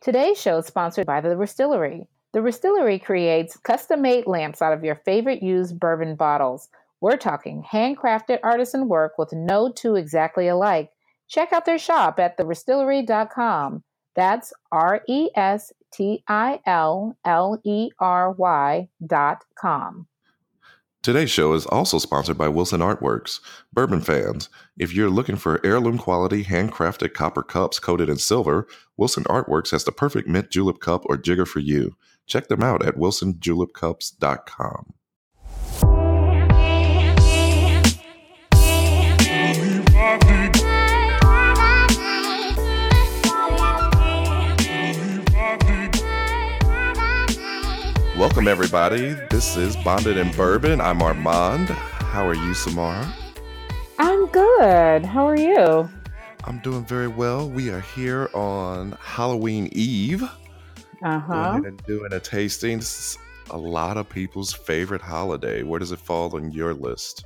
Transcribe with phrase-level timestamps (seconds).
[0.00, 2.06] Today's show is sponsored by The Restillery.
[2.32, 6.70] The Restillery creates custom made lamps out of your favorite used bourbon bottles.
[7.02, 10.90] We're talking handcrafted artisan work with no two exactly alike.
[11.28, 13.84] Check out their shop at therestillery.com.
[14.16, 20.06] That's R E S T I L L E R Y dot com.
[21.02, 23.40] Today's show is also sponsored by Wilson Artworks.
[23.72, 28.66] Bourbon fans, if you're looking for heirloom quality handcrafted copper cups coated in silver,
[28.98, 31.96] Wilson Artworks has the perfect mint julep cup or jigger for you.
[32.26, 34.92] Check them out at wilsonjulepcups.com.
[48.20, 49.14] Welcome, everybody.
[49.30, 50.78] This is Bonded in Bourbon.
[50.78, 51.68] I'm Armond.
[51.68, 53.10] How are you, Samara?
[53.98, 55.06] I'm good.
[55.06, 55.88] How are you?
[56.44, 57.48] I'm doing very well.
[57.48, 60.22] We are here on Halloween Eve.
[61.02, 61.62] Uh huh.
[61.64, 62.76] And doing a tasting.
[62.76, 63.18] This is
[63.52, 65.62] a lot of people's favorite holiday.
[65.62, 67.24] Where does it fall on your list?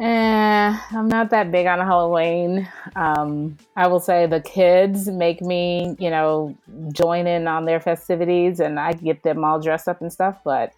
[0.00, 2.66] Eh, I'm not that big on Halloween.
[2.96, 6.56] Um, I will say the kids make me, you know,
[6.92, 10.72] join in on their festivities and I get them all dressed up and stuff, but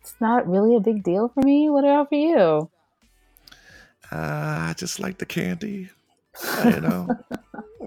[0.00, 1.68] it's not really a big deal for me.
[1.68, 2.70] What about for you?
[4.10, 5.90] Uh, I just like the candy.
[6.64, 7.08] You know,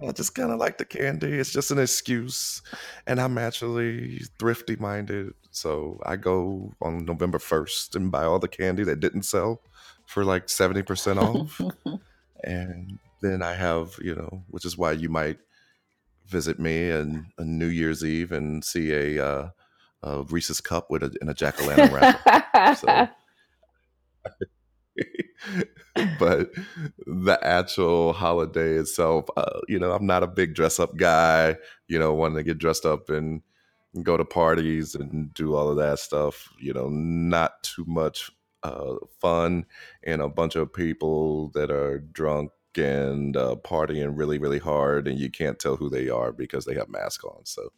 [0.05, 1.31] I just kind of like the candy.
[1.39, 2.61] It's just an excuse.
[3.07, 5.33] And I'm actually thrifty minded.
[5.51, 9.61] So I go on November 1st and buy all the candy that didn't sell
[10.05, 11.61] for like 70% off.
[12.43, 15.37] and then I have, you know, which is why you might
[16.27, 19.49] visit me and on New Year's Eve and see a, uh,
[20.03, 22.75] a Reese's cup with a, in a jack o' lantern wrapper.
[22.75, 23.07] so,
[26.19, 26.51] but
[27.05, 31.99] the actual holiday itself, uh, you know, I'm not a big dress up guy, you
[31.99, 33.41] know, wanting to get dressed up and
[34.03, 38.31] go to parties and do all of that stuff, you know, not too much
[38.63, 39.65] uh, fun
[40.03, 45.19] and a bunch of people that are drunk and uh, partying really, really hard, and
[45.19, 47.45] you can't tell who they are because they have masks on.
[47.45, 47.71] So,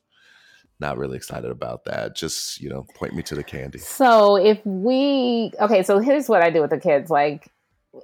[0.80, 2.16] not really excited about that.
[2.16, 3.80] Just you know, point me to the candy.
[3.80, 7.10] So if we okay, so here's what I do with the kids.
[7.10, 7.50] Like,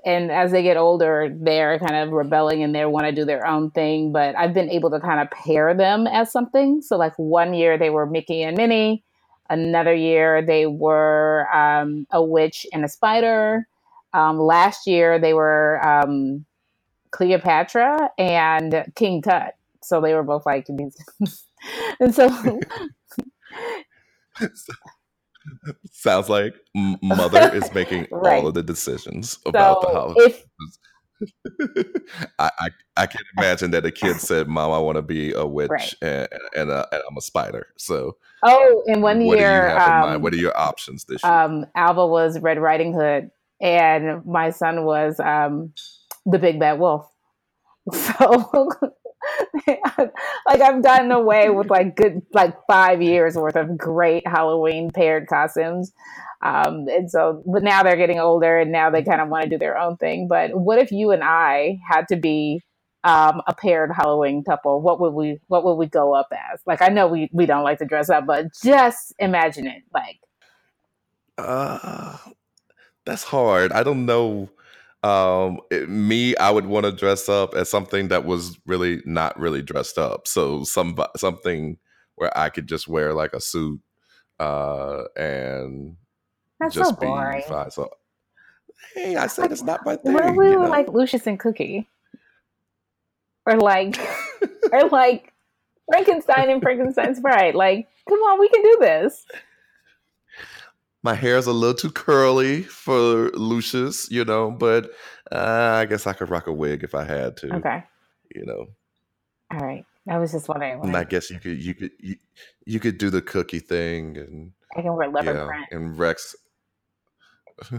[0.06, 3.46] and as they get older, they're kind of rebelling and they want to do their
[3.46, 4.12] own thing.
[4.12, 6.82] But I've been able to kind of pair them as something.
[6.82, 9.04] So like one year they were Mickey and Minnie.
[9.50, 13.68] Another year they were um, a witch and a spider.
[14.14, 16.46] Um, last year they were um,
[17.12, 19.56] Cleopatra and King Tut.
[19.82, 20.96] So they were both like these.
[22.00, 22.30] and so
[25.92, 28.40] Sounds like mother is making Right.
[28.40, 30.22] all of the decisions about the so holiday.
[30.24, 30.46] if
[32.40, 35.46] I, I I can imagine that a kid said, "Mom, I want to be a
[35.46, 35.94] witch Right.
[36.02, 39.66] and and, uh, and I'm a spider." So, oh, in one what do you year,
[39.66, 40.16] have in mind?
[40.18, 41.34] um, What are your options this year?
[41.34, 43.32] um, Alba was Red Riding Hood,
[43.62, 45.74] and my son was um,
[46.26, 47.08] the Big Bad Wolf.
[47.94, 48.70] So,
[49.68, 55.28] like, I've gotten away with like good, like five years worth of great Halloween paired
[55.28, 55.92] costumes.
[56.44, 59.50] Um, and so, but now they're getting older, and now they kind of want to
[59.50, 60.28] do their own thing.
[60.30, 62.64] But what if you and I had to be
[63.04, 64.82] um, a paired Halloween couple?
[64.82, 66.62] What would we What would we go up as?
[66.66, 69.84] Like, I know we we don't like to dress up, but just imagine it.
[69.94, 70.18] Like,
[71.38, 72.18] Uh,
[73.06, 73.72] that's hard.
[73.74, 74.50] I don't know.
[75.04, 79.40] Um, it- me, I would want to dress up as something that was really not
[79.40, 80.28] really dressed up.
[80.28, 81.78] So some something
[82.16, 83.80] where I could just wear like a suit,
[84.40, 85.96] uh, and
[86.60, 87.72] that's so just be fine.
[87.72, 87.90] So,
[88.94, 90.14] hey, I said it's not my thing.
[90.14, 90.70] What if we were know?
[90.70, 91.88] like Lucious and Cookie?
[93.46, 93.98] Or like
[94.74, 95.34] or like
[95.90, 97.56] Frankenstein and Frankenstein's Bride.
[97.56, 99.26] Like, come on, we can do this.
[101.02, 104.92] My hair is a little too curly for Lucious, you know, but
[105.32, 107.84] uh, I guess I could rock a wig if I had to, Okay.
[108.36, 108.66] you know.
[109.52, 109.86] All right.
[110.10, 110.82] I was just wondering.
[110.84, 112.16] And I guess you could you could you,
[112.66, 116.36] you could do the cookie thing and I can wear leopard yeah, print and Rex.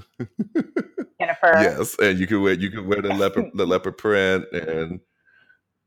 [1.40, 1.62] fur.
[1.62, 5.00] yes, and you could wear you could wear the leopard the leopard print, and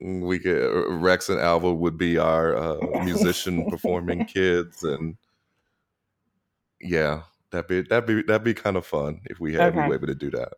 [0.01, 5.15] we could uh, Rex and Alva would be our uh, musician performing kids, and
[6.83, 9.89] yeah, that'd be that'd be that'd be kind of fun if we had we Okay.
[9.89, 10.53] were able to do that.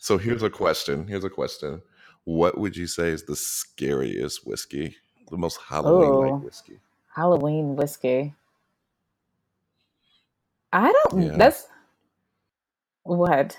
[0.00, 1.06] So here's a question.
[1.08, 1.82] Here's a question.
[2.24, 4.96] What would you say is the scariest whiskey,
[5.30, 6.18] the most Halloween Oh.
[6.36, 6.80] like whiskey?
[7.14, 8.34] Halloween whiskey.
[10.72, 11.36] I don't Yeah.
[11.36, 11.66] that's
[13.04, 13.58] what?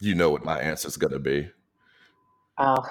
[0.00, 1.50] You know what my answer's gonna be.
[2.58, 2.84] Oh.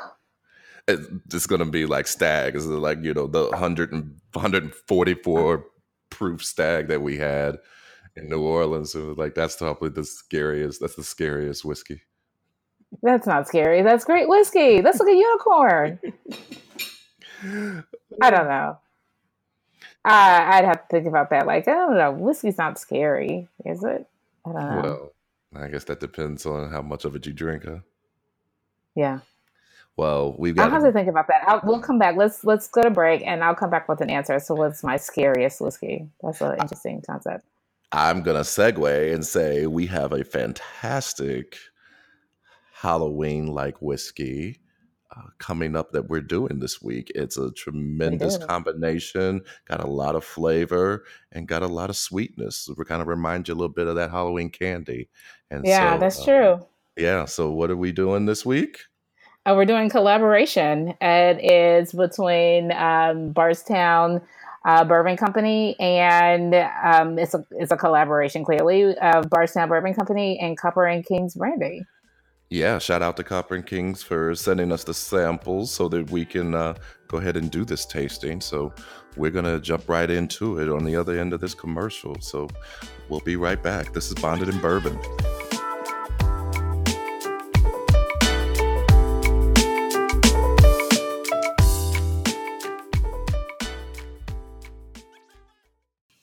[0.87, 2.55] it's going to be like stag.
[2.55, 5.65] It's like you know the 100 and 144
[6.09, 7.57] proof stag that we had
[8.15, 8.93] in New Orleans.
[8.93, 10.81] So like that's probably the scariest.
[10.81, 12.01] That's the scariest whiskey.
[13.01, 13.83] That's not scary.
[13.83, 14.81] That's great whiskey.
[14.81, 15.99] That's like a unicorn.
[18.21, 18.77] I don't know.
[20.05, 21.45] Uh, I'd have to think about that.
[21.45, 22.11] Like, I don't know.
[22.11, 24.07] Whiskey's not scary, is it?
[24.45, 24.81] I don't know.
[24.81, 27.79] Well, I guess that depends on how much of it you drink, huh?
[28.95, 29.19] Yeah.
[29.99, 30.71] Well, we've got.
[30.71, 31.43] I'll have to think about that.
[31.45, 32.15] I'll, we'll come back.
[32.15, 34.39] Let's let's go to break, and I'll come back with an answer.
[34.39, 36.07] So, what's my scariest whiskey?
[36.23, 37.43] That's an interesting concept.
[37.91, 41.57] I'm gonna segue and say we have a fantastic
[42.71, 44.61] Halloween like whiskey
[45.13, 47.11] uh, coming up that we're doing this week.
[47.13, 51.03] It's a tremendous combination, got a lot of flavor
[51.33, 52.69] and got a lot of sweetness.
[52.77, 55.09] We're kind of remind you a little bit of that Halloween candy.
[55.51, 56.67] And yeah, so, that's uh, true.
[56.95, 57.25] Yeah.
[57.25, 58.79] So, what are we doing this week?
[59.49, 60.93] Uh, we're doing collaboration.
[61.01, 68.95] It is between um, uh, Bourbon Company, and um, it's a it's a collaboration clearly
[68.97, 71.83] of Bardstown Bourbon Company and Copper and Kings Brandy.
[72.49, 76.25] Yeah, shout out to Copper and Kings for sending us the samples so that we
[76.25, 76.75] can uh,
[77.07, 78.41] go ahead and do this tasting.
[78.41, 78.71] So
[79.17, 82.15] we're gonna jump right into it on the other end of this commercial.
[82.21, 82.49] So
[83.07, 83.93] we'll be right back.
[83.93, 84.99] This is Bonded in Bourbon.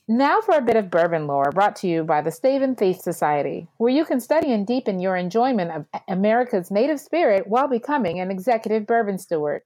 [0.08, 3.00] Now for a bit of bourbon lore brought to you by the Stave and Thief
[3.00, 8.20] Society, where you can study and deepen your enjoyment of America's native spirit while becoming
[8.20, 9.62] an executive bourbon steward.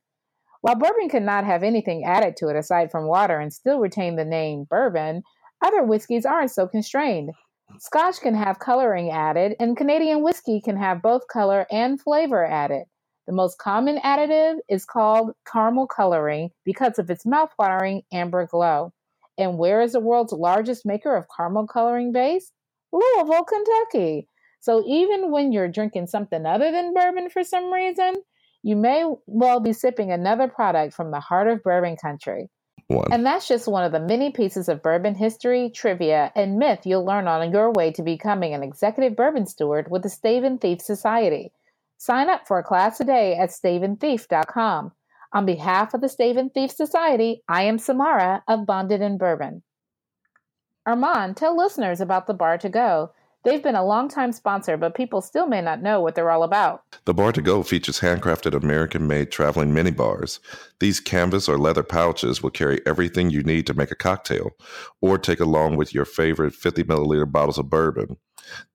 [0.62, 4.24] While bourbon cannot have anything added to it aside from water and still retain the
[4.24, 5.24] name bourbon,
[5.62, 7.32] other whiskeys aren't so constrained.
[7.78, 12.84] Scotch can have coloring added, and Canadian whiskey can have both color and flavor added.
[13.26, 18.94] The most common additive is called caramel coloring because of its mouthwatering amber glow.
[19.38, 22.52] And where is the world's largest maker of caramel coloring base?
[22.92, 24.28] Louisville, Kentucky.
[24.60, 28.14] So even when you're drinking something other than bourbon for some reason,
[28.62, 32.50] you may well be sipping another product from the heart of bourbon country.
[32.88, 33.12] One.
[33.12, 37.04] And that's just one of the many pieces of bourbon history, trivia, and myth you'll
[37.04, 40.80] learn on your way to becoming an executive bourbon steward with the Stave and Thief
[40.80, 41.52] Society.
[41.98, 44.92] Sign up for a class today at staveandthief.com.
[45.32, 49.62] On behalf of the Stave and Thief Society, I am Samara of Bonded in Bourbon.
[50.88, 53.12] Armond, tell listeners about the Bar to Go.
[53.44, 56.82] They've been a long-time sponsor, but people still may not know what they're all about.
[57.04, 60.40] The Bar to Go features handcrafted American made traveling mini bars.
[60.80, 64.50] These canvas or leather pouches will carry everything you need to make a cocktail,
[65.00, 68.16] or take along with your favorite 50 milliliter bottles of bourbon.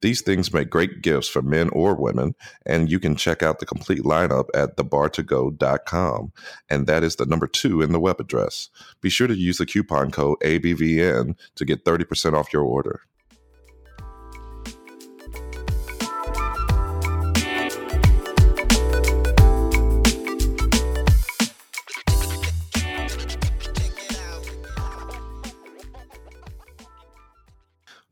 [0.01, 2.36] These things make great gifts for men or women,
[2.66, 6.31] and you can check out the complete lineup at thebartogo.com.
[6.69, 8.69] And that is the number two in the web address.
[9.01, 13.01] Be sure to use the coupon code ABVN to get 30% off your order.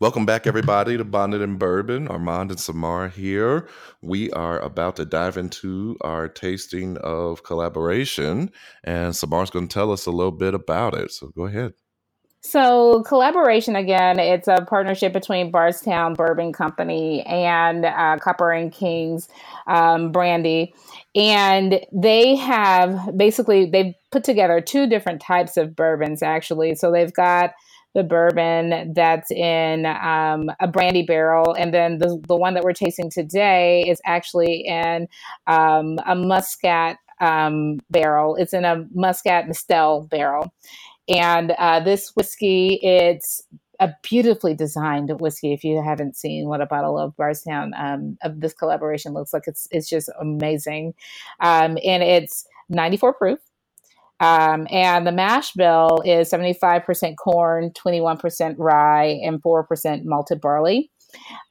[0.03, 2.09] Welcome back, everybody, to Bonded and Bourbon.
[2.09, 3.69] Armond and Samar here.
[4.01, 8.51] We are about to dive into our tasting of collaboration,
[8.83, 11.13] and Samar's going to tell us a little bit about it.
[11.13, 11.75] So go ahead.
[12.41, 19.29] So, collaboration again, it's a partnership between Bardstown Bourbon Company and uh, Copper and Kings
[19.67, 20.75] um, Brandy.
[21.15, 26.75] And they have basically, they've put together two different types of bourbons actually.
[26.75, 27.51] So, they've got
[27.93, 32.73] the bourbon that's in um, a brandy barrel, and then the the one that we're
[32.73, 35.07] tasting today is actually in
[35.47, 38.35] um, a muscat um, barrel.
[38.35, 40.53] It's in a muscat Mistelle barrel,
[41.07, 43.43] and uh, this whiskey it's
[43.79, 45.53] a beautifully designed whiskey.
[45.53, 49.43] If you haven't seen what a bottle of Bardstown um, of this collaboration looks like,
[49.45, 50.93] it's it's just amazing,
[51.41, 53.39] um, and it's 94 proof.
[54.23, 60.89] Um, and the mash bill is 75% corn, 21% rye, and 4% malted barley.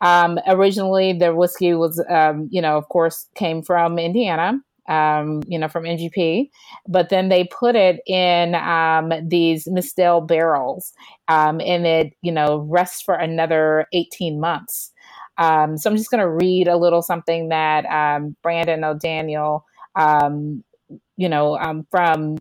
[0.01, 5.59] Um, originally, the whiskey was, um, you know, of course, came from Indiana, um, you
[5.59, 6.49] know, from MGP,
[6.89, 10.95] but then they put it in um, these Mistelle barrels,
[11.29, 14.93] um, and it, you know, rests for another 18 months.
[15.39, 17.85] So I'm just going to read a little something that
[18.43, 22.39] Brandon O'Daniel, you know, from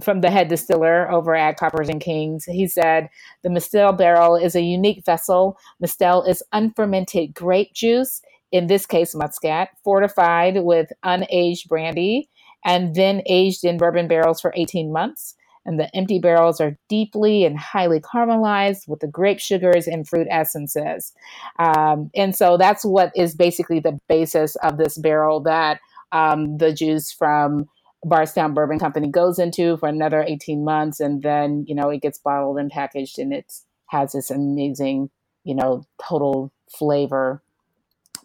[0.00, 2.44] from the head distiller over at Coppers and Kings.
[2.44, 3.08] He said
[3.42, 5.56] the Mistelle barrel is a unique vessel.
[5.82, 8.20] Mistelle is unfermented grape juice,
[8.50, 12.28] in this case muscat, fortified with unaged brandy.
[12.66, 15.34] and then aged in bourbon barrels for 18 months.
[15.66, 20.26] And the empty barrels are deeply and highly caramelized with the grape sugars and fruit
[20.30, 21.12] essences.
[21.58, 25.80] Um, and so that's what is basically the basis of this barrel that
[26.12, 27.68] um, the juice from
[28.04, 31.00] Bardstown Bourbon Company goes into for another 18 months.
[31.00, 33.52] And then, you know, it gets bottled and packaged and it
[33.86, 35.10] has this amazing,
[35.44, 37.42] you know, total flavor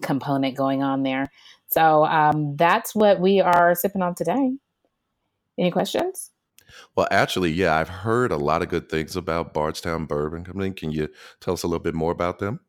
[0.01, 1.27] component going on there.
[1.67, 4.53] So um, that's what we are sipping on today.
[5.57, 6.31] Any questions?
[6.95, 10.71] Well, actually, yeah, I've heard a lot of good things about Bardstown Bourbon Company.
[10.71, 11.09] Can you
[11.39, 12.59] tell us a little bit more about them?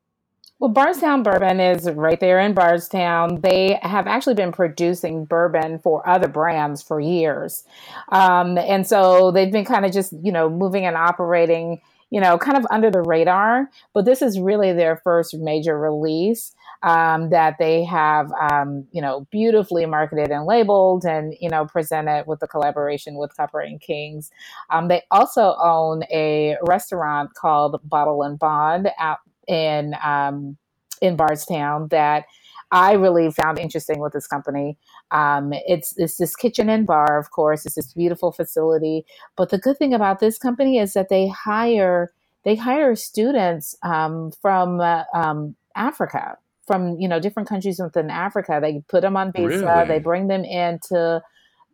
[0.60, 3.40] Well, Bardstown Bourbon is right there in Bardstown.
[3.40, 7.64] They have actually been producing bourbon for other brands for years.
[8.10, 12.36] Um, and so they've been kind of just, you know, moving and operating, you know,
[12.36, 13.70] kind of under the radar.
[13.94, 19.26] But this is really their first major release um, that they have, um, you know,
[19.30, 24.30] beautifully marketed and labeled and, you know, presented with the collaboration with Copper and Kings.
[24.68, 30.56] Um, they also own a restaurant called Bottle and Bond out in, um,
[31.00, 32.24] in Bardstown that
[32.72, 34.78] I really found interesting with this company.
[35.10, 37.66] Um, it's, it's this kitchen and bar, of course.
[37.66, 39.04] It's this beautiful facility.
[39.36, 44.32] But the good thing about this company is that they hire they hire students um,
[44.40, 46.38] from uh, um, Africa
[46.70, 48.60] from you know different countries within Africa.
[48.62, 49.64] They put them on visa.
[49.66, 49.88] Really?
[49.88, 51.20] They bring them into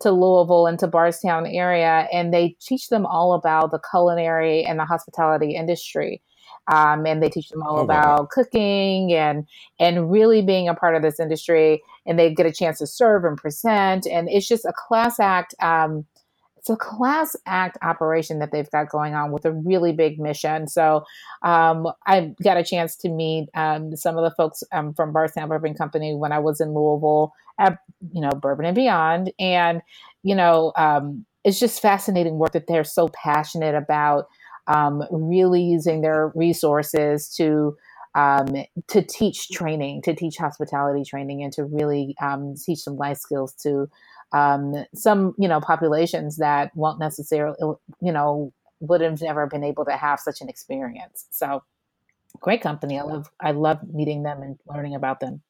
[0.00, 4.78] to Louisville and to Bardstown area, and they teach them all about the culinary and
[4.78, 6.22] the hospitality industry.
[6.68, 8.28] Um, and they teach them all oh, about wow.
[8.30, 9.46] cooking and
[9.78, 11.82] and really being a part of this industry.
[12.06, 15.54] And they get a chance to serve and present, and it's just a class act.
[15.60, 16.06] Um,
[16.66, 20.66] it's a class act operation that they've got going on with a really big mission.
[20.66, 21.04] So
[21.42, 25.48] um, I got a chance to meet um, some of the folks um, from Bardstown
[25.48, 27.78] Bourbon Company when I was in Louisville at
[28.12, 29.80] you know Bourbon and Beyond, and
[30.24, 34.26] you know um, it's just fascinating work that they're so passionate about.
[34.68, 37.76] Um, really using their resources to
[38.16, 38.46] um,
[38.88, 43.52] to teach training, to teach hospitality training, and to really um, teach some life skills
[43.62, 43.88] to
[44.32, 49.84] um, some you know populations that won't necessarily you know would have never been able
[49.84, 51.26] to have such an experience.
[51.30, 51.62] So
[52.40, 52.98] great company.
[52.98, 55.42] I love I love meeting them and learning about them.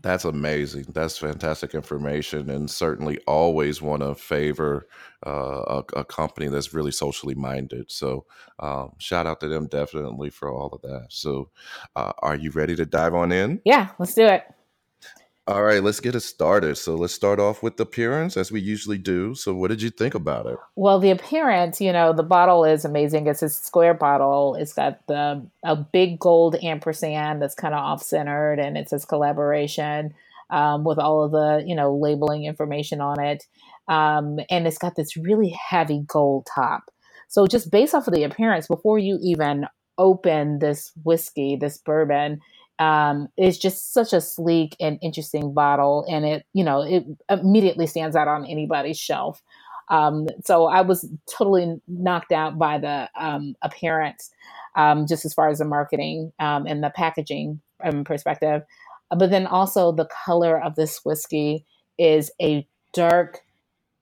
[0.00, 0.86] That's amazing.
[0.92, 4.86] That's fantastic information, and certainly always want to favor
[5.26, 7.90] uh, a, a, company that's really socially minded.
[7.90, 8.24] So,
[8.60, 11.06] um, shout out to them definitely for all of that.
[11.08, 11.50] So,
[11.96, 13.60] uh, are you ready to dive on in?
[13.64, 14.44] Yeah, let's do it.
[15.48, 16.76] All right, let's get it started.
[16.76, 19.34] So let's start off with the appearance as we usually do.
[19.34, 20.58] So what did you think about it?
[20.76, 23.26] Well, the appearance, you know, the bottle is amazing.
[23.26, 24.56] It's a square bottle.
[24.56, 29.06] It's got the a big gold ampersand that's kind of off centered, and it says
[29.06, 30.12] collaboration
[30.50, 33.46] um, with all of the you know labeling information on it,
[33.88, 36.90] um, and it's got this really heavy gold top.
[37.28, 42.40] So just based off of the appearance, before you even open this whiskey, this bourbon
[42.78, 47.86] um, it's just such a sleek and interesting bottle, and it you know it immediately
[47.86, 49.42] stands out on anybody's shelf.
[49.90, 54.30] Um, so I was totally knocked out by the um, appearance,
[54.76, 58.62] um, just as far as the marketing um, and the packaging um, perspective.
[59.10, 61.64] But then also the color of this whiskey
[61.98, 63.40] is a dark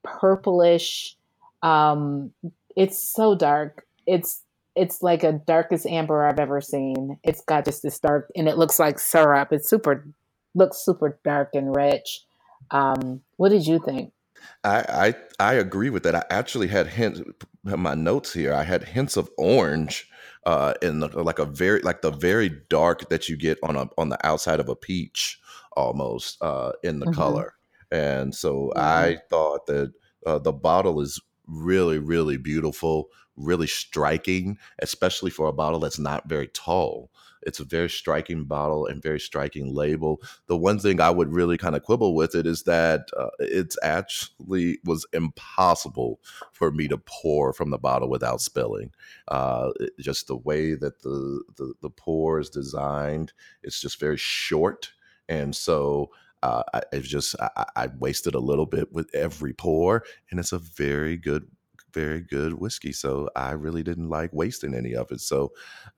[0.03, 1.15] purplish.
[1.63, 3.85] it's so dark.
[4.05, 4.43] It's
[4.77, 7.19] it's like a darkest amber I've ever seen.
[7.23, 9.51] It's got just this dark, and it looks like syrup.
[9.51, 10.07] It's super,
[10.55, 12.21] looks super dark and rich.
[12.71, 14.13] Um, what did you think?
[14.63, 16.15] I, I I agree with that.
[16.15, 17.21] I actually had hints.
[17.63, 18.53] My notes here.
[18.53, 20.09] I had hints of orange
[20.45, 23.89] uh, in the, like a very like the very dark that you get on a
[23.97, 25.39] on the outside of a peach
[25.75, 27.15] almost uh, in the mm-hmm.
[27.15, 27.55] color.
[27.91, 28.79] And so mm-hmm.
[28.79, 29.93] I thought that
[30.25, 36.27] uh, the bottle is really really beautiful really striking, especially for a bottle that's not
[36.27, 37.11] very tall.
[37.43, 40.21] It's a very striking bottle and very striking label.
[40.47, 43.77] The one thing I would really kind of quibble with it is that uh, it's
[43.83, 46.19] actually was impossible
[46.51, 48.91] for me to pour from the bottle without spilling.
[49.27, 54.17] Uh, it, just the way that the, the the pour is designed, it's just very
[54.17, 54.91] short,
[55.29, 56.09] and so
[56.43, 60.59] uh, it's just I, I, wasted a little bit with every pour, and it's a
[60.59, 61.47] very good
[61.93, 62.91] very good whiskey.
[62.91, 65.21] So I really didn't like wasting any of it.
[65.21, 65.51] So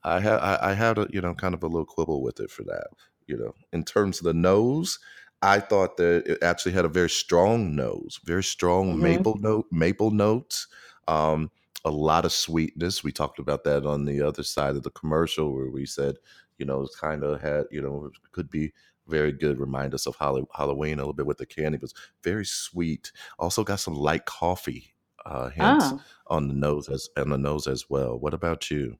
[0.04, 2.52] I had I, I had a you know kind of a little quibble with it
[2.52, 2.88] for that.
[3.28, 5.00] You know, in terms of the nose,
[5.42, 9.04] I thought that it actually had a very strong nose, very strong mm-hmm.
[9.04, 10.68] maple note, maple notes.
[11.08, 11.52] Um,
[11.86, 13.04] a lot of sweetness.
[13.04, 16.16] We talked about that on the other side of the commercial where we said,
[16.58, 18.74] you know, it's kind of had, you know, could be
[19.08, 19.60] very good.
[19.60, 23.12] Remind us of Halloween a little bit with the candy, but very sweet.
[23.40, 24.94] Also got some light coffee
[25.26, 26.02] uh, hints Oh.
[26.28, 28.18] on the nose as on the nose as well.
[28.20, 28.98] What about you?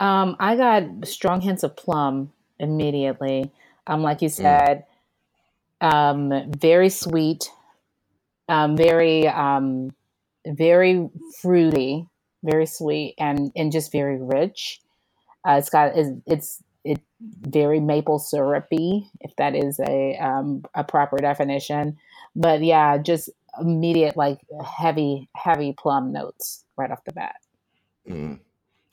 [0.00, 3.50] Um, I got strong hints of plum immediately.
[3.86, 4.66] Um, like you Mm.
[4.68, 4.84] said,
[5.80, 7.50] um, very sweet,
[8.48, 9.90] um, very, um,
[10.46, 11.08] very
[11.40, 12.06] fruity,
[12.44, 14.80] very sweet, and and just very rich.
[15.48, 20.84] Uh, it's got it's, it's it very maple syrupy, if that is a um, a
[20.84, 21.98] proper definition.
[22.36, 27.36] But yeah, just immediate like heavy heavy plum notes right off the bat.
[28.08, 28.40] Mm.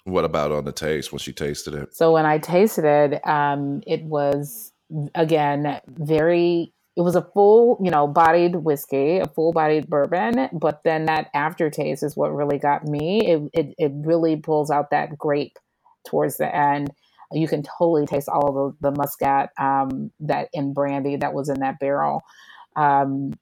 [0.05, 1.95] What about on the taste when she tasted it?
[1.95, 4.71] So when I tasted it, um, it was
[5.15, 6.73] again very.
[6.95, 11.31] It was a full, you know, bodied whiskey, a full bodied bourbon, but then that
[11.33, 13.25] aftertaste is what really got me.
[13.25, 15.57] It, it it really pulls out that grape
[16.07, 16.91] towards the end.
[17.31, 21.49] You can totally taste all of the, the muscat um, that in brandy that was
[21.49, 22.21] in that barrel.
[22.75, 23.33] Um,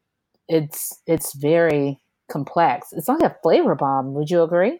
[0.52, 2.90] it's it's very complex.
[2.92, 4.14] It's like a flavor bomb.
[4.14, 4.80] Would you agree?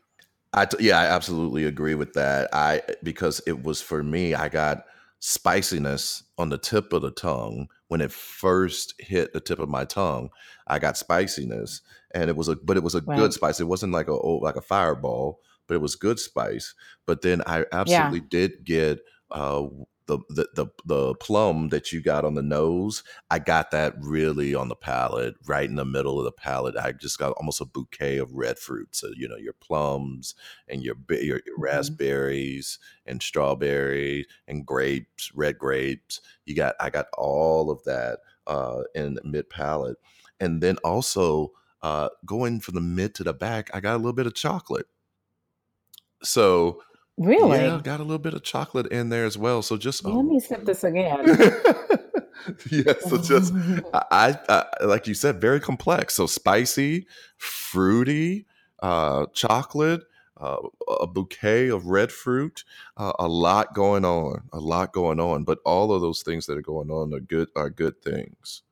[0.54, 2.50] I t- yeah, I absolutely agree with that.
[2.54, 4.84] I because it was for me, I got
[5.20, 9.86] spiciness on the tip of the tongue when it first hit the tip of my
[9.86, 10.30] tongue.
[10.68, 11.82] I got spiciness,
[12.14, 13.18] and it was a but it was a Right.
[13.18, 13.60] good spice.
[13.62, 16.74] It wasn't like a oh, like a fireball, but it was good spice.
[17.06, 19.00] But then I absolutely did get
[19.32, 19.68] uh,
[20.18, 23.04] the, the the the plum that you got on the nose.
[23.30, 26.76] I got that really on the palate, right in the middle of the palate.
[26.78, 28.90] I just got almost a bouquet of red fruit.
[28.96, 30.36] So you know your plums
[30.68, 31.64] and your your, your Mhm.
[31.64, 36.22] raspberries and strawberries and grapes, red grapes.
[36.46, 39.98] You got I got all of that uh, in mid palate,
[40.40, 41.52] and then also
[41.82, 44.86] uh, going from the mid to the back, I got a little bit of chocolate.
[46.24, 46.82] So
[47.22, 47.60] Really?
[47.60, 49.62] yeah, got a little bit of chocolate in there as well.
[49.62, 51.24] So just Let me sip this again.
[52.72, 53.54] yeah, so just
[53.94, 56.16] I, I, I like you said, very complex.
[56.16, 57.06] So spicy,
[57.38, 58.48] fruity,
[58.82, 60.02] uh, chocolate,
[60.38, 60.58] uh,
[61.00, 62.64] a bouquet of red fruit,
[62.98, 65.44] uh, a lot going on, a lot going on.
[65.44, 68.64] But all of those things that are going on are good are good things.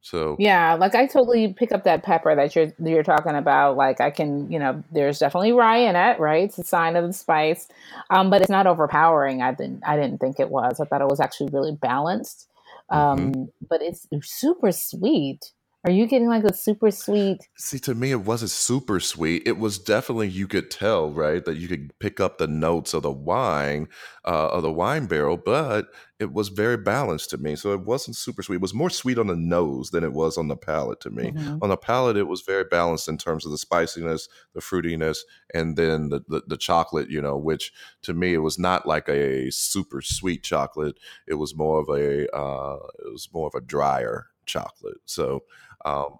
[0.00, 3.76] So Yeah, like I totally pick up that pepper that you're you're talking about.
[3.76, 6.44] Like I can, you know, there's definitely rye in it, right?
[6.44, 7.68] It's a sign of the spice,
[8.10, 9.42] um, but it's not overpowering.
[9.42, 10.80] I didn't I didn't think it was.
[10.80, 12.48] I thought it was actually really balanced.
[12.92, 12.96] mhm.
[12.96, 15.52] Um, but it's super sweet.
[15.82, 17.38] Are you getting like a super sweet?
[17.56, 19.44] See, to me, it wasn't super sweet.
[19.46, 23.02] It was definitely you could tell, right, that you could pick up the notes of
[23.02, 23.88] the wine,
[24.26, 25.86] uh, of the wine barrel, but
[26.18, 27.56] it was very balanced to me.
[27.56, 28.56] So it wasn't super sweet.
[28.56, 31.32] It was more sweet on the nose than it was on the palate to me.
[31.32, 31.58] Mhm.
[31.62, 35.20] On the palate, it was very balanced in terms of the spiciness, the fruitiness,
[35.54, 37.08] and then the, the the chocolate.
[37.08, 40.98] You know, which to me it was not like a super sweet chocolate.
[41.26, 44.98] It was more of a uh, it was more of a drier chocolate.
[45.04, 45.44] So.
[45.84, 46.16] Um,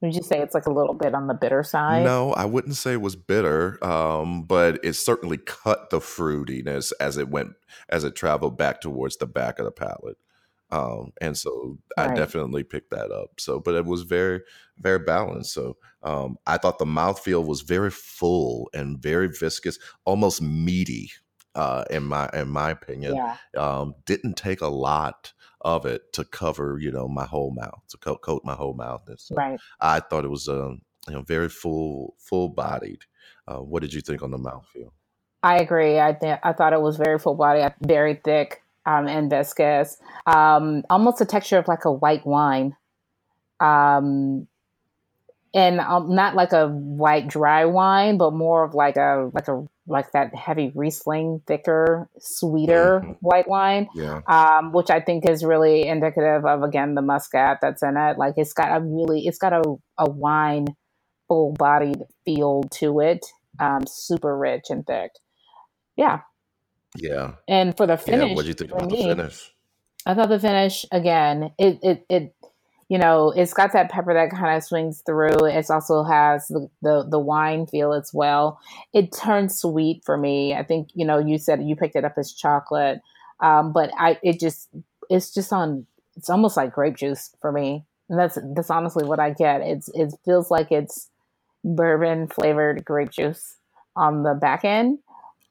[0.00, 2.04] Would you say it's like a little bit on the bitter side?
[2.04, 7.16] no, I wouldn't say it was bitter, um, but it certainly cut the fruitiness as
[7.16, 7.50] it went
[7.88, 10.16] as it traveled back towards the back of the palate.
[10.70, 13.40] Um, and so I definitely picked that up.
[13.40, 14.42] So, but it was very,
[14.78, 15.54] very balanced.
[15.54, 21.10] So um, I thought the mouthfeel was very full and very viscous, almost meaty.
[21.54, 23.36] Uh, in my in my opinion, Yeah.
[23.56, 25.32] um, didn't take a lot
[25.68, 29.02] of it to cover, you know, my whole mouth to coat, coat my whole mouth.
[29.06, 29.60] And so Right.
[29.80, 33.04] I thought it was um, you know very full full bodied.
[33.46, 34.92] Uh, what did you think on the mouthfeel?
[35.42, 36.00] I agree.
[36.00, 39.98] I think I thought it was very full body, very thick, um, and viscous.
[40.26, 42.76] Um, almost a texture of like a white wine.
[43.60, 44.48] Um,
[45.54, 49.66] and um, not like a white dry wine, but more of like a like a
[49.88, 53.16] like that heavy Riesling, thicker, sweeter Mhm.
[53.20, 57.82] white wine, Yeah, um, which I think is really indicative of again the muscat that's
[57.82, 58.18] in it.
[58.18, 59.62] Like it's got a really it's got a
[59.98, 60.66] a wine
[61.28, 63.26] full bodied feel to it,
[63.60, 65.10] um, super rich and thick.
[65.96, 66.20] Yeah,
[66.96, 67.96] yeah, and for the yeah.
[67.96, 69.54] finish, What do you think about the finish?
[70.06, 71.52] I thought the finish again.
[71.58, 72.34] It it it
[72.88, 75.44] you know it's got that pepper that kind of swings through.
[75.46, 78.58] It also has the, the the wine feel as well.
[78.92, 80.54] It turns sweet for me.
[80.54, 83.00] I think you know you said you picked it up as chocolate,
[83.40, 84.68] um, but I it just
[85.10, 85.86] it's just on.
[86.16, 89.60] It's almost like grape juice for me, and that's that's honestly what I get.
[89.60, 91.10] It's it feels like it's
[91.64, 93.56] bourbon flavored grape juice
[93.94, 94.98] on the back end.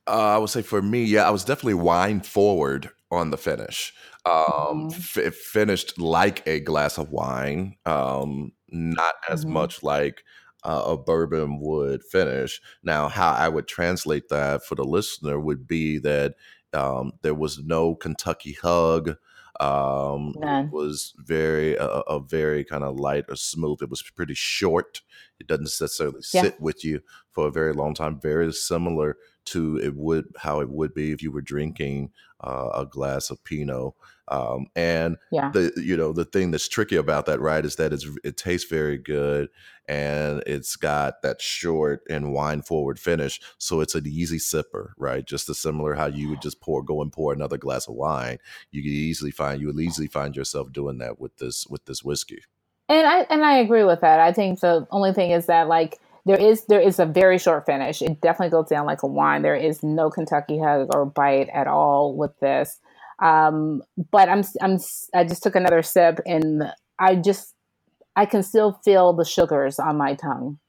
[0.07, 3.93] Uh, I would say for me, yeah, I was definitely wine forward on the finish.
[4.25, 4.93] Um, Mhm.
[4.95, 9.49] f- it finished like a glass of wine, um, not as Mhm.
[9.49, 10.23] much like
[10.63, 12.59] uh, a bourbon would finish.
[12.83, 16.33] Now, how I would translate that for the listener would be that
[16.73, 19.15] um, there was no Kentucky hug.
[19.61, 20.65] Um, None.
[20.65, 23.81] it was very a, a very kind of light or smooth.
[23.81, 25.01] It was pretty short.
[25.39, 26.41] It doesn't necessarily Yeah.
[26.41, 28.19] sit with you for a very long time.
[28.19, 29.17] Very similar
[29.47, 33.43] to it would how it would be if you were drinking uh, a glass of
[33.43, 33.93] Pinot.
[34.29, 35.51] Um, and Yeah.
[35.51, 38.69] the you know the thing that's tricky about that right is that it's it tastes
[38.69, 39.49] very good
[39.87, 45.25] and it's got that short and wine forward finish so it's an easy sipper right
[45.25, 48.37] just as similar how you would just pour go and pour another glass of wine
[48.71, 52.03] you could easily find you would easily find yourself doing that with this with this
[52.03, 52.41] whiskey
[52.89, 54.19] And I and I agree with that.
[54.19, 57.65] I think the only thing is that like there is there is a very short
[57.65, 58.01] finish.
[58.01, 59.43] It definitely goes down like a wine.
[59.43, 62.79] There is no Kentucky hug or bite at all with this.
[63.21, 64.77] Um, but I'm I'm
[65.15, 67.55] I just took another sip and I just
[68.15, 70.59] I can still feel the sugars on my tongue.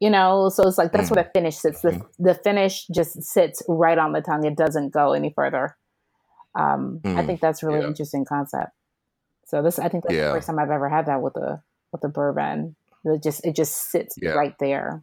[0.00, 1.80] You know, so it's like that's where the finish sits.
[1.82, 4.44] The the finish just sits right on the tongue.
[4.44, 5.76] It doesn't go any further.
[6.54, 7.88] Um, I Mm, think that's a really yeah.
[7.88, 8.72] interesting concept.
[9.46, 10.28] So this, I think that's Yeah.
[10.32, 12.76] the first time I've ever had that with a with a bourbon.
[13.14, 14.30] It just it just sits Yeah.
[14.32, 15.02] right there.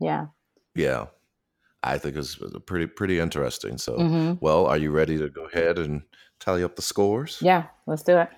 [0.00, 0.26] Yeah.
[0.74, 1.06] yeah
[1.82, 5.78] i think it's pretty pretty interesting so hmm well are you ready to go ahead
[5.78, 6.02] and
[6.40, 7.64] tally up the scores Yeah.
[7.86, 8.28] Let's do it.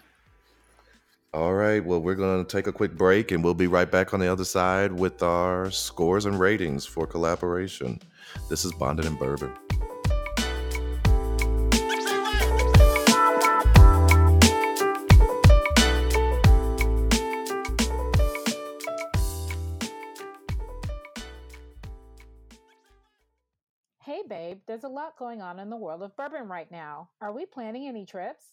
[1.33, 1.85] All right.
[1.85, 4.27] Well, we're going to take a quick break and we'll be right back on the
[4.33, 8.01] other side with our scores and ratings for collaboration.
[8.49, 9.53] This is Bonded and Bourbon.
[24.71, 27.09] There's a lot going on in the world of bourbon right now.
[27.21, 28.53] Are we planning any trips?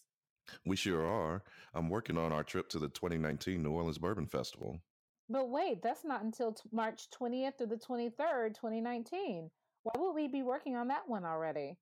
[0.66, 1.44] We sure are.
[1.74, 4.80] I'm working on our trip to the 2019 New Orleans Bourbon Festival.
[5.28, 9.48] But wait, that's not until t- March 20th through the 23rd, 2019.
[9.84, 11.78] Why would we be working on that one already?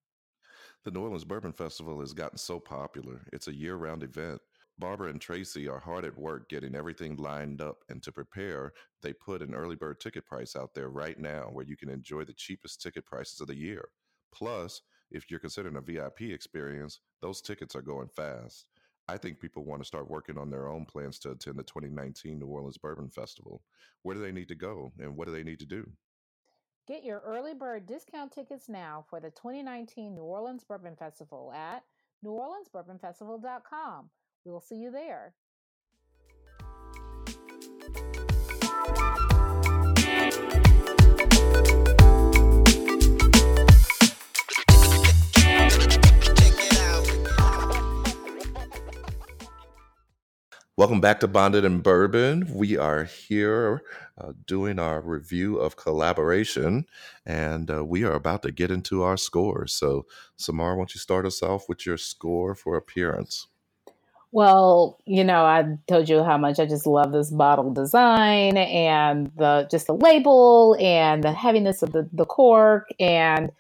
[0.85, 4.43] The New Orleans Bourbon Festival has gotten so popular, it's a year round event.
[4.79, 9.15] Barbara and Tracy are hard at work getting everything lined up, and to prepare, they
[9.15, 12.35] put an early bird ticket price out there right now where you can enjoy the
[12.35, 13.89] cheapest ticket prices of the year.
[14.37, 18.67] Plus, if you're considering a VIP experience, those tickets are going fast.
[19.09, 22.39] I think people want to start working on their own plans to attend the 2019
[22.39, 23.63] New Orleans Bourbon Festival.
[24.03, 25.89] Where do they need to go, and what do they need to do?
[26.87, 31.83] Get your early bird discount tickets now for the 2019 New Orleans Bourbon Festival at
[32.25, 34.11] neworleansbourbonfestival.com.
[34.45, 35.35] We'll see you there.
[50.79, 52.51] Welcome back to Bonded and Bourbon.
[52.53, 53.81] We are here
[54.21, 56.85] uh, doing our review of collaboration,
[57.25, 59.73] and uh, we are about to get into our scores.
[59.73, 60.05] So,
[60.37, 63.47] Samar, why don't you start us off with your score for appearance?
[64.33, 69.33] Well, you know, I told you how much I just love this bottle design and
[69.35, 73.51] the just the label and the heaviness of the, the cork and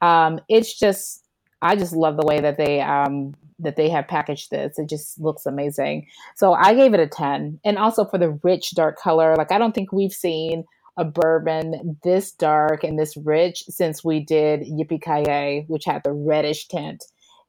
[0.00, 1.23] um, it's just
[1.64, 4.78] I just love the way that they um, that they have packaged this.
[4.78, 6.06] It just looks amazing.
[6.36, 7.58] So I gave it a 10.
[7.64, 10.64] And also for the rich dark color, like I don't think we've seen
[10.98, 16.12] a bourbon this dark and this rich since we did Yippee Ki which had the
[16.12, 17.02] reddish tint.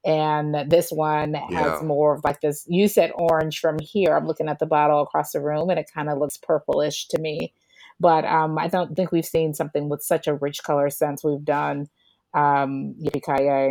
[0.05, 1.79] And this one has Yeah.
[1.81, 2.63] more of like this.
[2.69, 4.15] You said orange from here.
[4.15, 7.19] I'm looking at the bottle across the room, and it kind of looks purplish to
[7.19, 7.53] me.
[7.99, 11.43] But um, I don't think we've seen something with such a rich color since we've
[11.43, 11.89] done
[12.35, 13.23] um, Yippee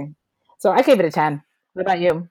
[0.06, 0.14] Ki
[0.58, 1.42] So I gave it a 10.
[1.74, 2.28] What about you?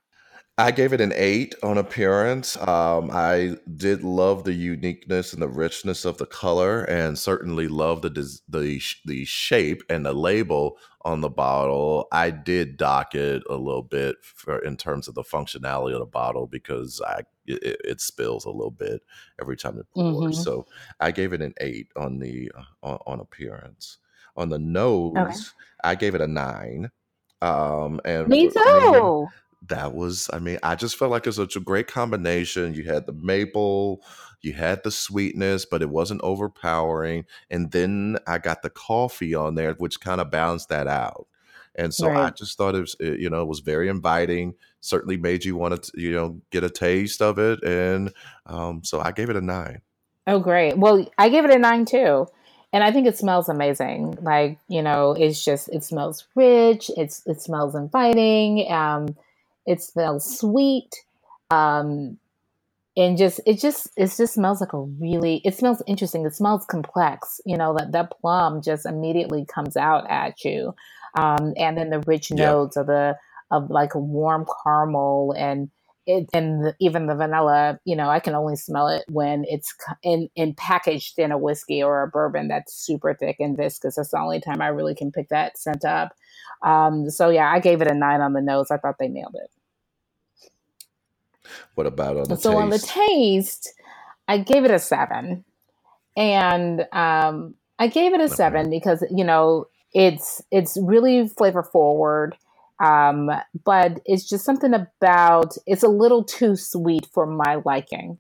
[0.56, 2.56] I gave it an eight on appearance.
[2.58, 8.04] Um, I did love the uniqueness and the richness of the color, and certainly love
[8.04, 8.10] the
[8.48, 12.08] the the shape and the label on the bottle.
[12.12, 16.06] I did dock it a little bit for in terms of the functionality of the
[16.06, 19.02] bottle because I it, it spills a little bit
[19.42, 20.38] every time it pours.
[20.38, 20.44] Mhm.
[20.44, 20.68] So
[21.00, 23.98] I gave it an eight on the uh, on, on appearance.
[24.38, 26.92] On the nose, I gave it a nine.
[27.44, 29.28] Um, and Me for me, too.
[29.68, 32.84] that was i mean i just felt like it was such a great combination you
[32.84, 34.02] had the maple
[34.42, 39.56] you had the sweetness but it wasn't overpowering and then i got the coffee on
[39.56, 41.28] there which kind of balanced that out
[41.76, 45.18] and so i just thought it was it, you know it was very inviting certainly
[45.18, 48.14] made you want to you know get a taste of it and
[48.46, 49.82] um, so i gave it a nine
[50.26, 50.78] Oh, great.
[50.78, 52.28] Well, I gave it a nine too.
[52.74, 54.18] And I think it smells amazing.
[54.22, 56.90] Like, you know, it's just, it smells rich.
[56.98, 58.70] It's, it smells inviting.
[58.70, 59.16] Um,
[59.68, 61.06] it smells sweet.
[61.52, 62.18] Um,
[62.98, 66.26] and just, it just, it just smells like a really, it smells interesting.
[66.26, 67.40] It smells complex.
[67.46, 70.74] You know, that, that plum just immediately comes out at you.
[71.16, 73.16] Um, and then the rich yeah notes of the,
[73.52, 75.70] of like a warm caramel and,
[76.06, 79.74] it, and the, even the vanilla, you know, I can only smell it when it's
[80.04, 83.96] in, in packaged in a whiskey or a bourbon that's super thick and viscous.
[83.96, 86.14] That's the only time I really can pick that scent up.
[86.62, 88.72] Um, so yeah, I gave it a nine on the nose.
[88.72, 89.50] I thought they nailed it.
[91.76, 92.62] What about on the so taste?
[92.62, 93.74] on the taste,
[94.28, 95.44] I gave it a seven,
[96.16, 102.36] and um, I gave it a seven because you know it's it's really flavor forward.
[102.84, 103.30] Um,
[103.64, 108.18] but it's just something about it's a little too sweet for my liking.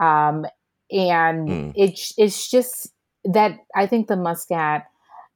[0.00, 0.46] Um,
[0.92, 1.72] and Mm.
[1.74, 2.92] it's it's just
[3.24, 4.86] that I think the muscat,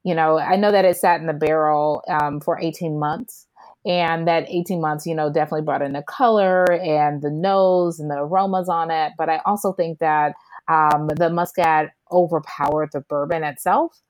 [0.05, 3.47] you know, I know that it sat in the barrel um, for 18 months.
[3.87, 8.11] And that 18 months, you know, definitely brought in the color and the nose and
[8.11, 9.13] the aromas on it.
[9.19, 10.33] But I also think that
[10.69, 14.01] um, the muscat overpowered the bourbon itself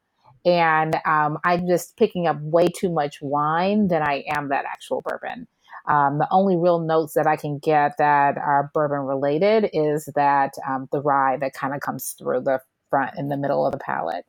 [0.45, 5.03] and um, I'm just picking up way too much wine than I am that actual
[5.03, 5.47] bourbon.
[5.87, 10.55] Um, the only real notes that I can get that are bourbon related is that
[10.67, 13.79] um, the rye that kind of comes through the front in the middle of the
[13.79, 14.25] palate.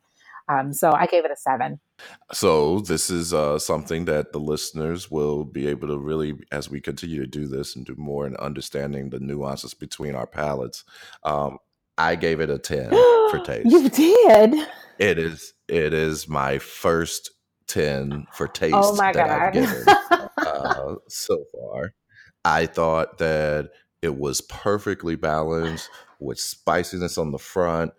[0.48, 1.80] Um, so I gave it a seven.
[2.32, 6.80] So this is uh, something that the listeners will be able to really, as we
[6.80, 10.84] continue to do this and do more in understanding the nuances between our palates.
[11.24, 11.58] Um,
[11.98, 13.70] I gave it a ten for taste.
[13.70, 14.68] you did.
[14.98, 17.30] It is it is my first
[17.66, 19.52] ten for taste Oh my that I've god.
[19.52, 19.84] given
[20.44, 21.94] uh, so far.
[22.44, 23.70] I thought that
[24.02, 27.92] it was perfectly balanced with spiciness on the front,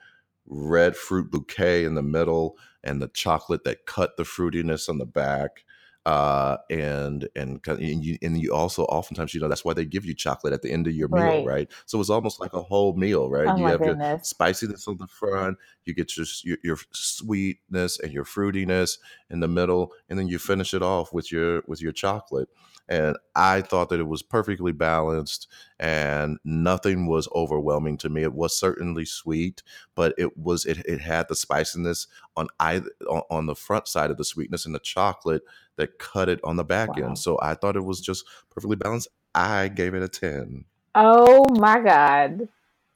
[0.48, 5.06] red fruit bouquet in the middle, and the chocolate that cut the fruitiness on the
[5.06, 5.64] back.
[6.08, 10.06] Uh, and and and you, and you also oftentimes you know that's why they give
[10.06, 11.44] you chocolate at the end of your meal, Right.
[11.44, 11.72] right?
[11.86, 13.52] So it's almost like a whole meal, right?
[13.52, 18.14] oh you have your spiciness on the front, you get your, your your sweetness and
[18.14, 21.92] your fruitiness in the middle, and then you finish it off with your with your
[21.92, 22.50] chocolate.
[22.90, 25.48] And I thought that it was perfectly balanced,
[25.80, 28.24] and nothing was overwhelming to me.
[28.24, 29.64] It was certainly sweet,
[29.96, 34.12] but it was it, it had the spiciness on either on, on the front side
[34.12, 35.44] of the sweetness and the chocolate
[35.76, 36.96] that cut it on the back Wow.
[36.98, 37.20] end.
[37.20, 39.10] So I thought it was just perfectly balanced.
[39.36, 40.66] I gave it a ten.
[40.96, 42.48] Oh my god.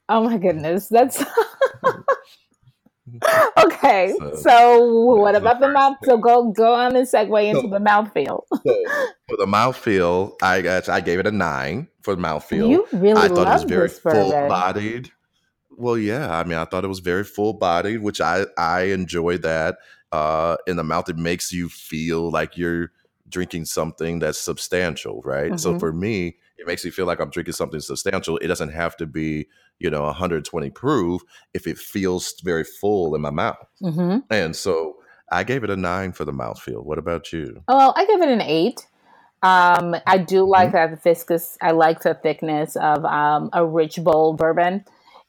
[0.08, 0.88] Oh my goodness.
[0.88, 1.22] That's
[3.64, 4.14] okay.
[4.18, 5.96] So, So what about the mouth?
[6.04, 8.42] So go go on and segue into So, the mouthfeel.
[8.66, 8.74] so
[9.28, 12.68] for the mouthfeel, I got I gave it a nine for the mouthfeel.
[12.68, 15.10] You really I thought it was very full bodied.
[15.70, 19.38] Well, yeah, I mean, I thought it was very full bodied, which I I enjoy
[19.38, 19.78] that.
[20.12, 22.92] Uh, in the mouth, it makes you feel like you're
[23.28, 25.58] drinking something that's substantial, right?
[25.58, 28.36] So hmm for me, it makes me feel like I'm drinking something substantial.
[28.38, 29.48] It doesn't have to be,
[29.82, 31.22] you know, 120 proof
[31.54, 33.56] if it feels very full in my mouth.
[33.80, 34.96] hmm And so
[35.30, 36.84] I gave it a nine for the mouthfeel.
[36.84, 37.62] What about you?
[37.68, 38.86] Well, I give it an eight.
[39.42, 40.72] Um, I do like Mhm.
[40.72, 41.58] that viscous.
[41.60, 44.84] I like the thickness of um, a rich, bold bourbon,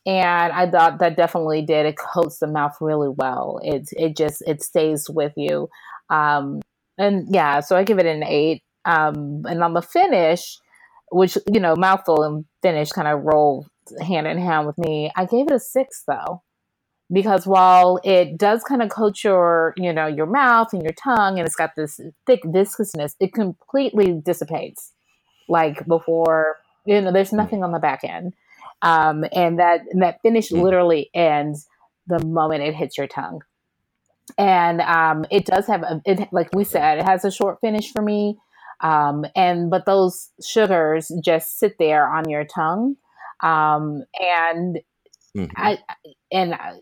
[0.05, 1.85] and I thought that definitely did.
[1.87, 3.59] It coats the mouth really well.
[3.63, 5.67] It it just it stays with you,
[6.11, 6.61] um,
[6.97, 7.61] and yeah.
[7.61, 8.61] So I give it an eight.
[8.85, 10.57] Um, and on the finish,
[11.11, 13.65] which you know, mouthful and finish kind of roll
[14.01, 15.11] hand in hand with me.
[15.15, 16.41] I gave it a six though
[17.11, 21.37] because while it does kind of coat your you know your mouth and your tongue
[21.37, 24.93] and it's got this thick viscousness it completely dissipates
[25.49, 28.33] like before you know there's nothing on the back end.
[28.81, 31.67] Um, and that and that finish mm, literally ends
[32.07, 33.41] the moment it hits your tongue.
[34.37, 37.91] And um, it does have a, it like we said it has a short finish
[37.91, 38.37] for me
[38.81, 42.95] um, and but those sugars just sit there on your tongue
[43.41, 44.79] um, and
[45.35, 45.51] Mhm.
[45.55, 45.79] I
[46.31, 46.79] and I,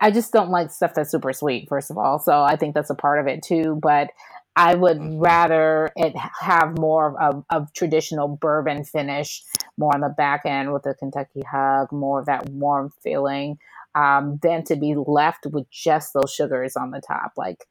[0.00, 1.68] I just don't like stuff that's super sweet.
[1.68, 3.78] First of all, so I think that's a part of it too.
[3.80, 4.10] But
[4.56, 5.24] I would Mhm.
[5.24, 9.44] rather it have more of a traditional bourbon finish,
[9.76, 13.58] more on the back end with the Kentucky hug, more of that warm feeling,
[13.94, 17.32] um, than to be left with just those sugars on the top.
[17.36, 17.66] Like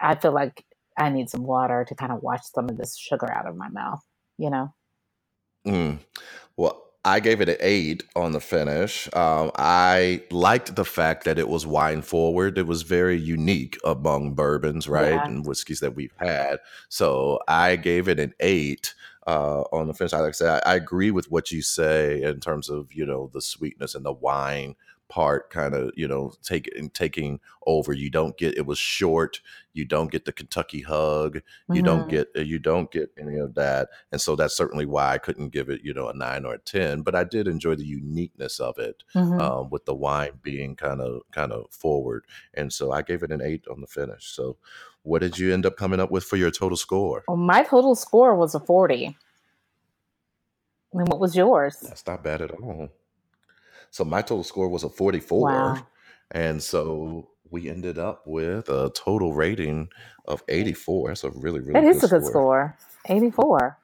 [0.00, 0.64] I feel like
[0.98, 3.68] I need some water to kind of wash some of this sugar out of my
[3.68, 4.04] mouth.
[4.38, 4.74] You know.
[5.66, 5.98] Mm.
[6.56, 9.08] Well, I gave it an eight on the finish.
[9.14, 12.58] Um, I liked the fact that it was wine forward.
[12.58, 15.24] It was very unique among bourbons, right, Yeah.
[15.24, 16.58] and whiskeys that we've had.
[16.88, 18.92] So I gave it an eight
[19.26, 20.12] uh, on the finish.
[20.12, 23.30] Like I said, I, I agree with what you say in terms of you know
[23.32, 24.74] the sweetness and the wine
[25.08, 29.40] part kind of you know taking taking over you don't get it was short
[29.72, 31.40] you don't get the kentucky hug
[31.70, 35.12] you don't hmm get you don't get any of that and so that's certainly why
[35.14, 37.02] I couldn't give it, you know, a nine or a ten.
[37.02, 41.00] But I did enjoy the uniqueness of it, hmm um, with the wine being kind
[41.00, 44.26] of kind of forward, and so I gave it an eight on the finish.
[44.28, 44.56] So,
[45.02, 47.24] what did you end up coming up with for your total score?
[47.28, 49.16] Well, my total score was a forty.
[50.92, 51.76] And what was yours?
[51.88, 52.90] That's not bad at all.
[53.96, 55.48] So my total score was a 44.
[55.50, 55.86] Wow.
[56.32, 59.88] And so we ended up with a total rating
[60.26, 61.08] of 84.
[61.10, 62.26] That's a really, really That good is a good score.
[62.26, 62.78] score.
[63.08, 63.78] 84.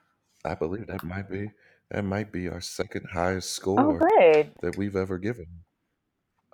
[0.45, 1.51] I believe that might be
[1.91, 4.51] that might be our second highest Oh, score great.
[4.61, 5.47] that we've ever given.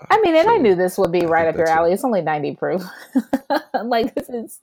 [0.09, 1.67] I Uh, mean, and I knew so this would be I right think up your
[1.67, 1.93] that's a alley.
[1.93, 2.83] It's only 90 proof.
[3.85, 4.59] like, this is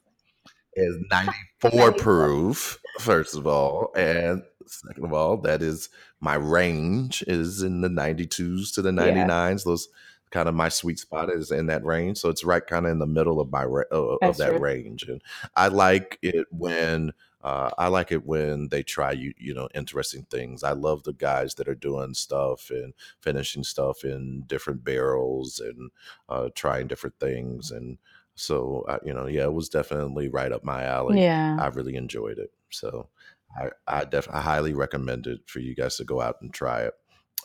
[0.75, 1.93] is 94 94.
[1.93, 3.91] proof, first of all.
[3.95, 9.11] And second of all, that is my range is in the 92s to the Yeah,
[9.13, 9.63] 99s.
[9.63, 9.89] Those
[10.31, 12.17] kind of my sweet spot is in that range.
[12.17, 14.59] So it's right kind of in the middle of my ra- of of that true.
[14.59, 15.03] range.
[15.03, 15.21] And
[15.55, 20.25] I like it when uh, I like it when they try you you know interesting
[20.29, 20.63] things.
[20.63, 25.91] I love the guys that are doing stuff and finishing stuff in different barrels and
[26.29, 27.71] uh, trying different things.
[27.71, 27.97] And
[28.35, 31.21] so uh, you know, yeah, it was definitely right up my alley.
[31.21, 31.57] Yeah.
[31.57, 32.51] I really enjoyed it.
[32.69, 33.09] So
[33.57, 36.81] I I def I highly recommend it for you guys to go out and try
[36.83, 36.93] it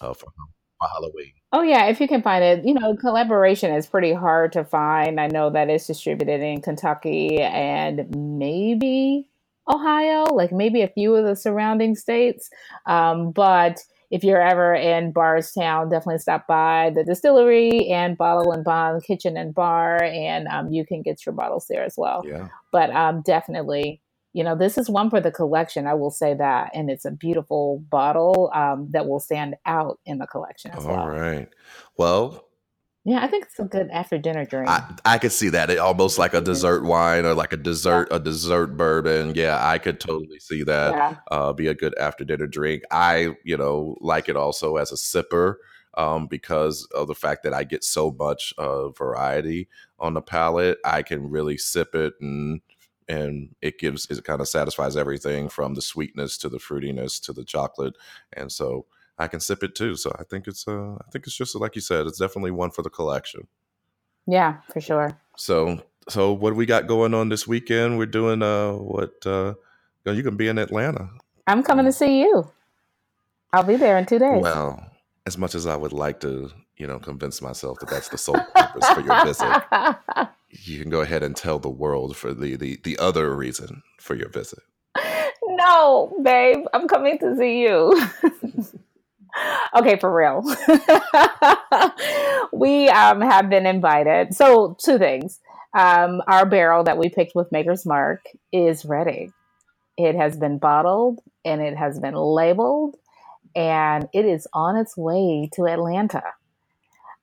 [0.00, 1.32] uh, for, for Halloween.
[1.52, 1.86] Oh, yeah.
[1.86, 5.20] If you can find it, you know, collaboration is pretty hard to find.
[5.20, 9.28] I know that it's distributed in Kentucky and maybe
[9.72, 12.50] Ohio, like maybe a few of the surrounding states.
[12.86, 18.64] Um, but if you're ever in Bardstown, definitely stop by the distillery and Bottle and
[18.64, 22.22] Bond Kitchen and Bar, and um, you can get your bottles there as well.
[22.26, 22.48] Yeah.
[22.72, 24.02] But um, definitely,
[24.34, 25.86] you know, this is one for the collection.
[25.88, 30.18] I will say that, and it's a beautiful bottle um, that will stand out in
[30.18, 31.10] the collection as All well.
[31.10, 31.48] right.
[31.98, 32.44] Well,
[33.04, 34.80] Yeah, I think it's a good after dinner drink.
[34.80, 35.70] I I could see that.
[35.70, 37.56] It almost like a dessert wine or like a
[37.90, 39.34] Yeah, dessert a dessert bourbon.
[39.36, 42.84] Yeah, I could totally see that yeah, uh, be a good after dinner drink.
[42.90, 45.56] I you know like it also as a sipper
[45.96, 49.68] um, because of the fact that I get so much uh, variety
[50.00, 50.78] on the palate.
[50.84, 52.62] I can really sip it and
[53.08, 57.32] and it gives it kind of satisfies everything from the sweetness to the fruitiness to
[57.32, 57.96] the chocolate,
[58.32, 58.86] and so.
[59.18, 61.76] I can sip it too, so I think it's uh, I think it's just like
[61.76, 63.46] you said, it's definitely one for the collection.
[64.26, 65.16] yeah, for sure.
[65.36, 67.98] So, so what we got going on this weekend?
[67.98, 69.24] We're doing uh, what?
[69.24, 69.54] Uh,
[70.06, 71.10] you can be in Atlanta.
[71.46, 72.50] I'm coming to see you.
[73.52, 74.42] I'll be there in two days.
[74.42, 74.82] well,
[75.26, 78.40] as much as I would like to, you know, convince myself that that's the sole
[78.54, 79.62] purpose for your visit,
[80.52, 84.14] you can go ahead and tell the world for the the the other reason for
[84.14, 84.60] your visit.
[85.44, 88.00] no, babe, I'm coming to see you.
[89.76, 90.42] okay, for real.
[92.52, 94.34] we um, have been invited.
[94.34, 95.40] So, two things.
[95.74, 99.30] Um, our barrel that we picked with Maker's Mark is ready.
[99.96, 102.96] It has been bottled and it has been labeled,
[103.56, 106.22] and it is on its way to Atlanta.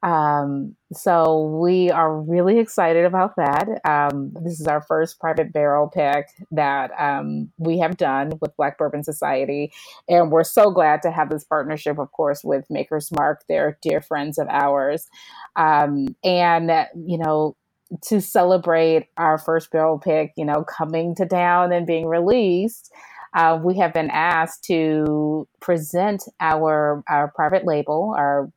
[0.02, 3.68] Um, so we are really excited about that.
[3.84, 8.78] Um, this is our first private barrel pick that um, we have done with Black
[8.78, 9.74] Bourbon Society,
[10.08, 13.44] and we're so glad to have this partnership, of course, with Maker's Mark.
[13.50, 15.08] They're dear friends of ours,
[15.56, 17.56] um, and you know.
[18.04, 22.94] To celebrate our first barrel pick, you know, coming to town and being released,
[23.34, 28.52] uh, we have been asked to present our our private label, our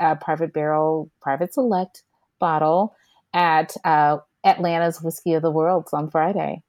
[0.00, 2.02] uh, private barrel, private select
[2.38, 2.94] bottle
[3.32, 6.62] at uh, Atlanta's Whiskey of the Worlds on Friday.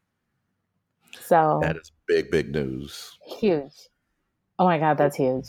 [1.22, 3.18] So That is big, big news.
[3.26, 3.74] huge.
[4.60, 5.46] Oh my God, that's huge.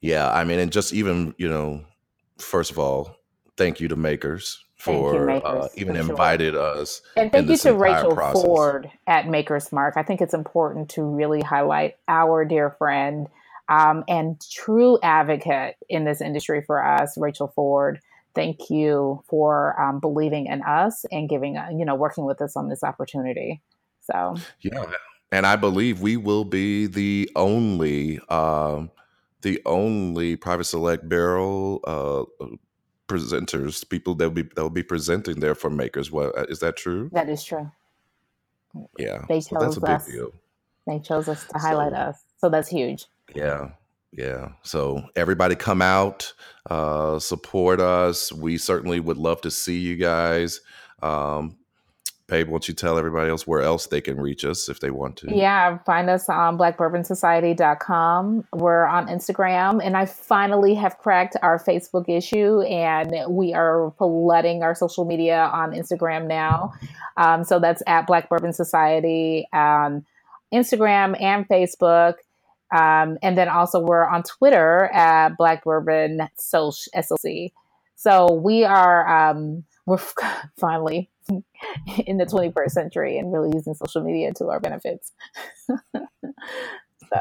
[0.00, 1.84] Yeah, I mean, and just even you know,
[2.38, 3.16] first of all,
[3.56, 6.10] thank you to Makers Thank you, for uh, even for sure.
[6.10, 8.42] invited us And thank you to Rachel process.
[8.42, 9.94] Ford at Maker's Mark.
[9.96, 13.26] I think it's important to really highlight our dear friend
[13.68, 18.00] um, and true advocate in this industry for us, Rachel Ford.
[18.34, 22.56] Thank you for um, believing in us and giving, uh, you know, working with us
[22.56, 23.62] on this opportunity.
[24.02, 24.84] So, Yeah,
[25.32, 28.90] and I believe we will be the only, um,
[29.42, 32.46] the only private select barrel uh,
[33.08, 36.10] presenters, people that will be that will be presenting there for makers.
[36.12, 37.12] What uh, is that true?
[37.12, 37.70] that is true.
[38.98, 40.06] Yeah, They so that's a chose big us.
[40.06, 40.32] deal.
[40.86, 42.18] They chose us to highlight So us.
[42.38, 43.06] So that's huge.
[43.34, 43.70] Yeah,
[44.12, 44.50] yeah.
[44.62, 46.32] So everybody come out,
[46.70, 48.32] uh, support us.
[48.32, 50.60] We certainly would love to see you guys.
[51.02, 51.58] Um,
[52.28, 55.16] Babe, won't you tell everybody else where else they can reach us if they want
[55.18, 55.34] to?
[55.34, 58.44] Yeah, find us on blackbourbonsociety.com.
[58.52, 64.62] We're on Instagram, and I finally have cracked our Facebook issue, and we are flooding
[64.62, 66.74] our social media on Instagram now.
[67.16, 70.04] Um, so that's at Black Bourbon Society, um,
[70.52, 72.16] Instagram and Facebook.
[72.70, 77.52] Um, and then also we're on Twitter at Black Bourbon SOC.
[77.96, 79.98] So we are um, we're
[80.58, 81.10] finally
[82.06, 85.12] in the 21st century and really using social media to our benefits.
[87.10, 87.20] so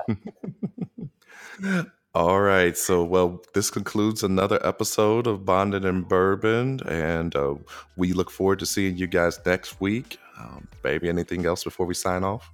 [2.16, 2.76] All right.
[2.76, 7.56] So, well, this concludes another episode of Bonded and Bourbon, and uh,
[7.96, 10.18] we look forward to seeing you guys next week.
[10.40, 12.52] Um, baby, anything else before we sign off?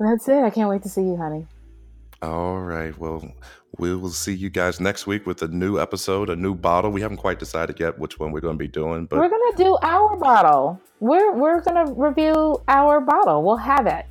[0.00, 0.42] That's it.
[0.42, 1.46] I can't wait to see you, honey.
[2.22, 2.96] All right.
[2.96, 3.34] Well,
[3.78, 6.92] we will see you guys next week with a new episode, a new bottle.
[6.92, 9.50] We haven't quite decided yet which one we're going to be doing, but we're going
[9.50, 10.80] to do our bottle.
[11.00, 13.42] We're we're going to review our bottle.
[13.42, 14.06] We'll have it.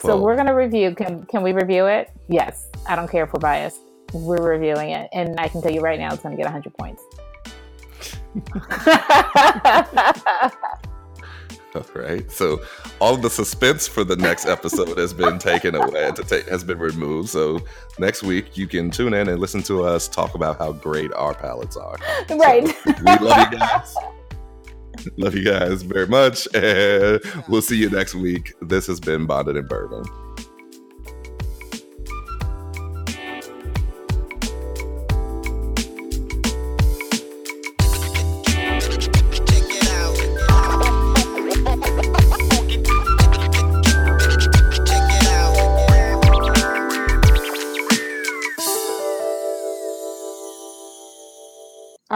[0.00, 0.94] So well, we're going to review.
[0.94, 2.10] Can can we review it?
[2.28, 2.68] Yes.
[2.88, 3.80] I don't care if we're biased.
[4.14, 6.72] We're reviewing it, and I can tell you right now, it's going to get 100
[6.78, 7.02] points.
[11.94, 12.30] Right.
[12.30, 12.60] So
[13.00, 16.78] all the suspense for the next episode has been taken away, to take, has been
[16.78, 17.28] removed.
[17.30, 17.60] So
[17.98, 21.34] next week you can tune in and listen to us talk about how great our
[21.34, 21.96] palates are.
[22.28, 22.68] Right.
[22.68, 23.96] So we love you guys.
[25.16, 28.54] love you guys very much, and we'll see you next week.
[28.62, 30.04] This has been Bonded and Bourbon.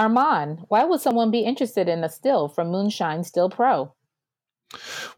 [0.00, 3.92] Armond, why would someone be interested in a still from Moonshine Still Pro?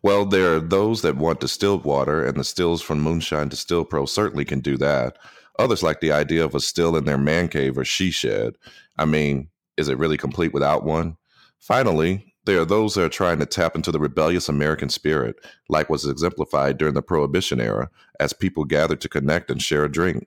[0.02, 4.06] Well, there are those that want distilled water, and the stills from Moonshine Distill Pro
[4.06, 5.18] certainly can do that.
[5.60, 8.56] Others like the idea of a still in their man cave or she shed.
[8.98, 11.16] I mean, is it really complete without one?
[11.60, 15.36] Finally, there are those that are trying to tap into the rebellious American spirit,
[15.68, 19.92] like was exemplified during the Prohibition era, as people gathered to connect and share a
[19.92, 20.26] drink.